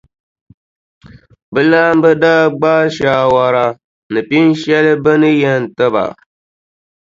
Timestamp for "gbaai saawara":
2.59-3.65